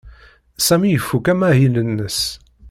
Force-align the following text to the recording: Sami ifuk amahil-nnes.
Sami 0.67 0.89
ifuk 0.91 1.25
amahil-nnes. 1.33 2.19